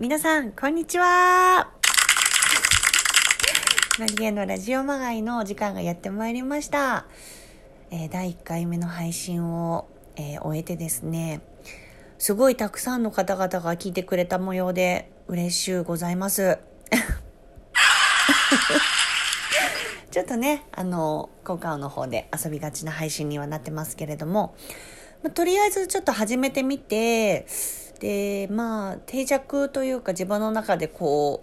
[0.00, 1.72] 皆さん、こんにちは。
[3.98, 7.06] マリエのラジオまがいのお時間がやってまいりました。
[7.90, 11.40] えー、第1回目の配信を、えー、終えてですね、
[12.16, 16.60] すごいたくさんの方々が聞いてくれた模様で嬉しゅうございます。
[20.12, 24.54] ちょっとね、あの、効果音の方で遊びがちな配信にはなってますけれども、
[25.24, 27.48] まあ、とりあえずちょっと始めてみて、
[28.00, 31.42] で、まあ、定着というか自分の中でこ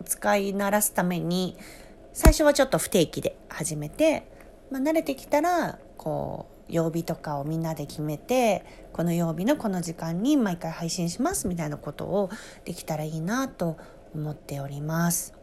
[0.00, 1.56] う、使い慣らすために、
[2.12, 4.30] 最初はちょっと不定期で始めて、
[4.70, 12.30] まあ、慣れてきたら、こう、曜日とかをみんなで決めて、この曜日のこの時間に毎回配信しますみたいなことを
[12.64, 13.76] できたらいいなと
[14.14, 15.34] 思っております。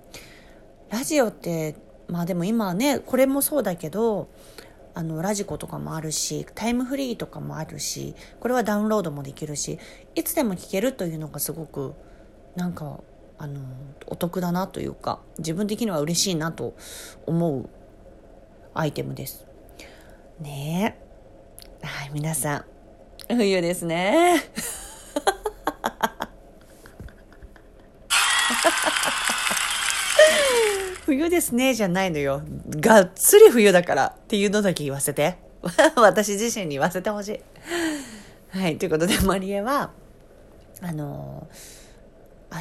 [0.90, 1.76] ラジオって、
[2.08, 4.30] まあでも今はね、これもそうだけど、
[4.96, 9.80] あのラジコとかもあるしタイムフリーとかもあるしこれはダウンロードもできるし
[10.16, 11.94] いつでも聞けるというのがすごく
[12.56, 13.00] なんか
[13.38, 13.62] あの
[14.08, 16.76] お得だなというか自分的には嬉しいなと
[17.26, 17.70] 思う
[18.74, 19.46] アイテムです。
[20.40, 20.98] ね
[21.82, 22.66] えはい皆さん
[23.36, 24.42] 冬ですね。
[31.24, 32.42] 冬ですねじゃないのよ。
[32.82, 35.38] がっつり冬だからっていうのだけ言わせて。
[35.96, 37.40] 私自身に言わせてほしい。
[38.58, 39.92] はい、ということで、マリエは、
[40.82, 42.60] あのー、明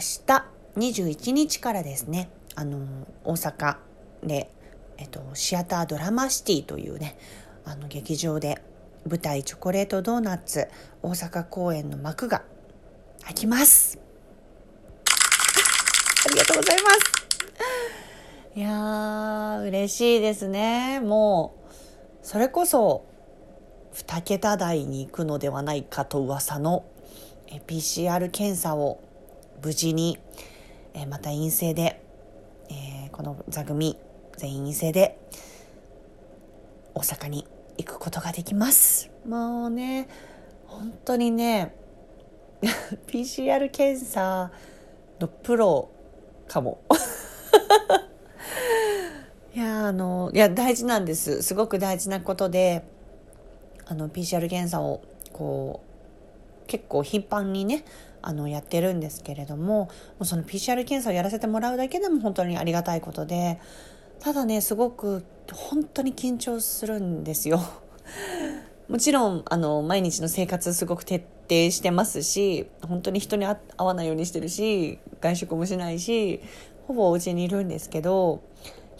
[0.78, 2.82] 日21日からですね、あのー、
[3.24, 3.78] 大阪
[4.22, 4.48] で、
[4.96, 7.18] えっと、シアタードラマシティというね、
[7.64, 8.62] あの劇場で
[9.08, 10.68] 舞台チョコレートドーナツ
[11.02, 12.42] 大阪公演の幕が
[13.24, 13.98] 開きます。
[16.24, 17.22] ありがとうございます。
[18.54, 21.00] いやー、嬉しいですね。
[21.00, 21.74] もう、
[22.20, 23.06] それこそ、
[23.94, 26.84] 2桁台に行くのではないかと噂の
[27.66, 29.00] PCR 検査を
[29.62, 30.18] 無事に、
[30.92, 32.04] えまた陰性で、
[32.68, 33.96] えー、この座組
[34.36, 35.18] 全員陰性で
[36.94, 37.46] 大阪に
[37.78, 39.10] 行くことができます。
[39.26, 40.08] もうね、
[40.66, 41.74] 本当にね、
[43.08, 44.50] PCR 検査
[45.18, 45.88] のプロ
[46.46, 46.82] かも。
[49.54, 52.84] いやあのいや大事なんですすごく大事なことで
[53.86, 55.02] あの PCR 検査を
[55.32, 57.84] こう結構頻繁にね
[58.22, 59.90] あのやってるんですけれどもも
[60.20, 63.60] うその PCR 検査をやらせてもらうだけでも本当にありがたいことで
[64.20, 67.60] ただねすごく本当に緊張するんですよ。
[68.88, 76.40] もちろんあの毎日の生活すごく徹底してますし本当に人に会わないようにしてるし外食もしないし
[76.86, 78.42] ほぼお家にいるんですけど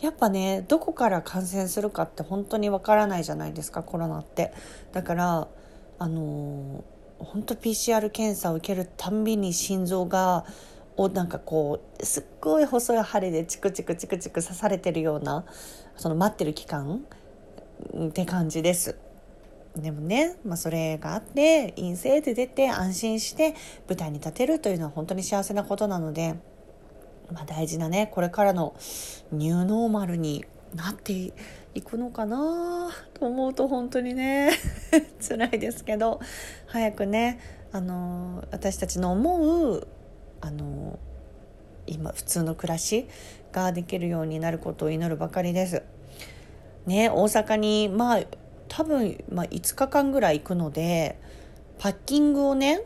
[0.02, 4.52] やっぱねどこから感染するかって本当にわからないじゃないですかコロナって
[4.92, 5.48] だから
[5.98, 6.82] あの、
[7.20, 10.44] 本当 PCR 検査を受けるたんびに心臓が
[10.96, 15.44] をなんかこうすっごい細い針でチクチクチクチク刺されてるような
[15.96, 17.04] その待ってる期間
[18.08, 18.98] って感じです。
[19.76, 23.54] でもね、まあ、それがあって陰性で出て安心して
[23.88, 26.34] 舞台に立てるというのは本当に幸せなことなので
[27.30, 28.10] まあ、大事なね。
[28.12, 28.74] これからの
[29.30, 30.44] ニューノーマルに
[30.74, 31.32] なって
[31.74, 32.90] いくのかな？
[33.14, 34.50] と思うと本当にね。
[35.20, 36.20] 辛いですけど。
[36.66, 37.40] 早くね
[37.72, 39.86] あの私たちの思う
[40.40, 40.98] あの
[41.86, 43.06] 今普通の暮らし
[43.52, 45.82] ができるようになることを祈るばかりです。
[46.86, 48.22] ね大阪にまあ
[48.68, 51.18] 多分、まあ、5日間ぐらい行くので
[51.78, 52.80] パッキングをね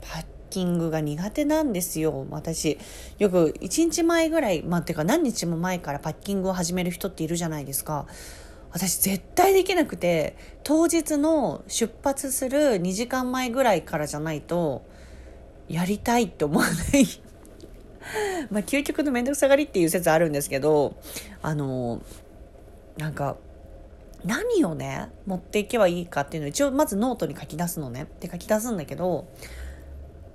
[0.00, 2.26] パッキングが苦手なんですよ。
[2.30, 2.78] 私、
[3.18, 8.06] よく1日前ぐらい、まあ、てか何日も前からパッキングを始める人っているじゃないですか。
[8.72, 14.82] 私絶対できなくて、当日の出発する2時間前ぐらいからじゃないと、
[15.68, 17.06] やりたいって思わない
[18.50, 20.94] まあ、究極の面倒くさがりっていう説あるんですけど、
[21.42, 22.00] あの、
[22.96, 23.36] なんか、
[24.24, 28.06] 何をね、持っていけばいいかっていうのを一応まずノートに書き出すのね。
[28.20, 29.28] で書き出すんだけど、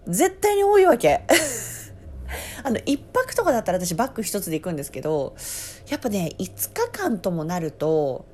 [0.08, 1.24] 絶対に多いわけ。
[2.64, 5.36] あの、一泊とかだったら私バッグ一つで行くんですけど、
[5.90, 8.26] やっぱね、5日間ともなると、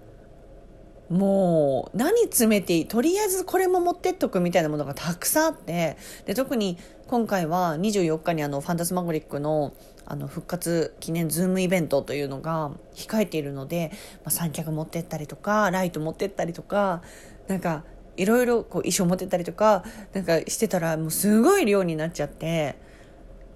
[1.12, 6.78] もう何詰めていいとりあえずこれも持ってっとくみたいなものがたくさんあってで特に
[7.08, 9.74] 今回は24日にあのファンタスマゴリックの
[10.06, 13.92] あの復活記念ズームイベントというのが控えているので、
[14.24, 17.02] まあ、三脚持ってったりとかライト持ってったりとか
[17.48, 17.84] なんか
[18.18, 22.76] いろいろこう衣装持ってたりとかなんかしてたらもうすごい量になっちゃって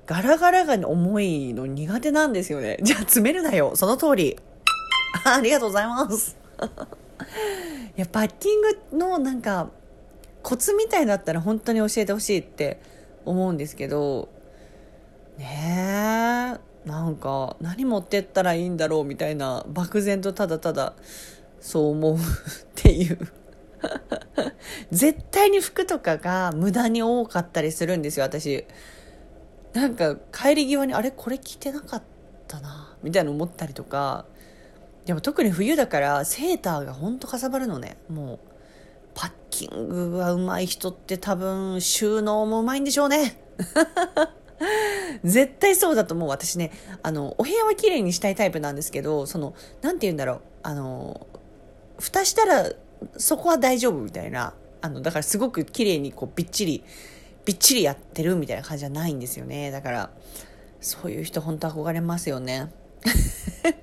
[0.06, 2.78] ガラガラが重いの苦手なんですよね。
[2.84, 3.76] じゃあ詰めるなよ。
[3.76, 4.38] その通り。
[5.26, 6.38] ありがとうございます。
[7.98, 9.70] いやパッキングのなんか
[10.44, 12.80] コツみたいだったら本当に教えてほしいって
[13.26, 14.30] 思うんですけど
[15.38, 20.94] ねえなんか何持ってったらいいんだろうみたいな漠然とただただ
[21.60, 22.20] そう思うっ
[22.76, 23.18] ていう。
[24.92, 28.66] 絶対に服とかが無駄に多かったりするんですよ私。
[29.74, 31.12] なんか帰り際にあれ？
[31.12, 32.04] これ着てなかっ
[32.48, 34.26] たなみたいな思ったりとか。
[35.06, 37.98] でも特に冬だからセーターがほんとかさばるのね。
[38.10, 38.40] もう
[39.14, 43.40] パッキングがうまい人って多分収納もうまいんでしょうね。
[45.24, 46.72] 絶対そうだと思う私ね。
[47.04, 50.42] あのお部屋は綺麗にしたいタイプなんですけどその何て言うんだろう。
[50.64, 51.28] あの
[52.00, 52.72] 蓋したら
[53.18, 54.54] そこは大丈夫みたいな。
[54.86, 56.84] あのだからすごく綺麗にこうびっちり
[57.44, 59.72] びっちりやってるみたいな感じじゃないんですよね。
[59.72, 60.10] だから
[60.80, 62.72] そういう人本当憧れますよね。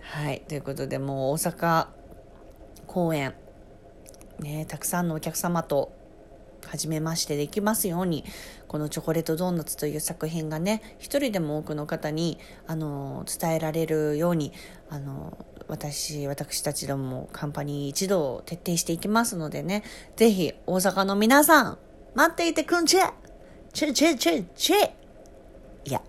[0.00, 0.42] はい。
[0.48, 1.86] ということでもう大阪
[2.86, 3.34] 公演
[4.38, 5.92] ねたくさんのお客様と
[6.68, 8.24] 初めましてできますように
[8.66, 14.52] この「チョコレートドーナツ」という作品がね一人でも多くの方にあの伝えられるように
[14.90, 15.36] あの
[15.66, 19.82] 私私たちどもカンパニー一同徹底していきますのでね
[20.16, 21.78] ぜひ大阪の皆さん
[22.14, 23.12] 待っていてくんちゃ
[23.72, 24.90] チェチェチェチェ。
[25.84, 26.02] いや。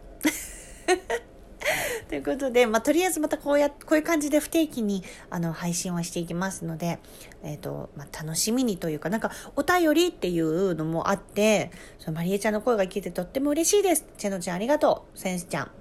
[2.10, 6.98] ということで、まあ、とりあえずまたこうや、こういう感じで不定期に、あの、配信はしていきますので、
[7.44, 11.70] えっ、ー、と、まあ、楽しみにというか、なんか、お便りっていうのもあって、
[12.00, 14.08] そのまりえちゃんの声が聞いてとっても嬉しいです。
[14.18, 15.20] チェノちゃんありがとう。
[15.20, 15.72] センスちゃん。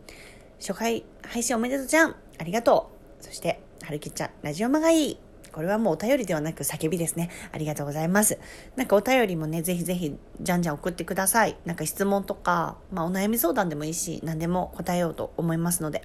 [0.61, 2.15] 初回配信おめでとうちゃん。
[2.39, 2.91] ありがと
[3.21, 3.25] う。
[3.25, 5.28] そして、はるきちゃん、ラジオマがいい。
[5.53, 7.31] これはもうお便りではなく叫びですね。
[7.53, 8.39] ありがとうございます。
[8.77, 11.57] なんかお便りもね、ぜひぜひ、じゃんじゃん送ってください。
[11.65, 16.03] なんか質問とか、まあお悩み相談でもいいし、何でも答えようと思いますので、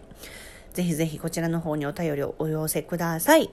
[0.74, 3.52] ぜひぜひこちらの方にお便りをお寄せください。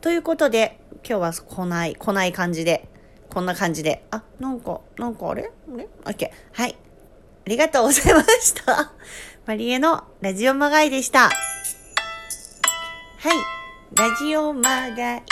[0.00, 2.88] ということで、今日は来ない、来ない感じで、
[3.30, 5.50] こんな感じで、あ、なんか、なんかあれ？
[5.72, 6.30] あれ ?OK。
[6.52, 6.76] はい。
[7.46, 8.92] ありがとうございました。
[9.46, 11.20] マリエのラジオマガイでした。
[11.20, 11.32] はい。
[13.98, 15.22] ラジオマガイ。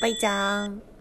[0.00, 0.93] バイちゃん。